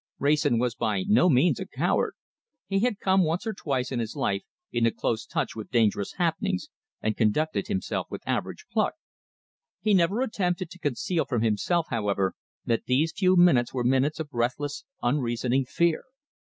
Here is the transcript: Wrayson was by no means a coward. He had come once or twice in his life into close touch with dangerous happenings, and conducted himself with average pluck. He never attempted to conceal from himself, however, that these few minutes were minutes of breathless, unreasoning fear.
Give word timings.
Wrayson 0.17 0.57
was 0.57 0.73
by 0.73 1.03
no 1.07 1.29
means 1.29 1.59
a 1.59 1.67
coward. 1.67 2.15
He 2.65 2.79
had 2.79 2.97
come 2.97 3.23
once 3.23 3.45
or 3.45 3.53
twice 3.53 3.91
in 3.91 3.99
his 3.99 4.15
life 4.15 4.41
into 4.71 4.89
close 4.89 5.27
touch 5.27 5.55
with 5.55 5.69
dangerous 5.69 6.13
happenings, 6.13 6.69
and 7.03 7.15
conducted 7.15 7.67
himself 7.67 8.07
with 8.09 8.27
average 8.27 8.65
pluck. 8.71 8.95
He 9.79 9.93
never 9.93 10.21
attempted 10.23 10.71
to 10.71 10.79
conceal 10.79 11.25
from 11.25 11.43
himself, 11.43 11.85
however, 11.91 12.33
that 12.65 12.85
these 12.85 13.13
few 13.15 13.35
minutes 13.37 13.75
were 13.75 13.83
minutes 13.83 14.19
of 14.19 14.31
breathless, 14.31 14.85
unreasoning 15.03 15.65
fear. 15.65 16.05